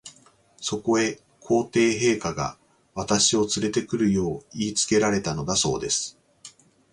[0.57, 2.57] そこへ、皇帝陛下が、
[2.95, 6.17] 私をつれて来るよう言いつけられたのだそうです。